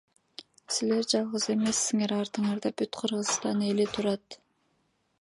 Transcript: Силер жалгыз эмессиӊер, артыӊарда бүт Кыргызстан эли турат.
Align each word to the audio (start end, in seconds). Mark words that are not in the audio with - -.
Силер 0.73 1.03
жалгыз 1.11 1.45
эмессиӊер, 1.53 2.11
артыӊарда 2.21 2.69
бүт 2.77 2.91
Кыргызстан 2.99 3.59
эли 3.69 3.85
турат. 3.93 4.25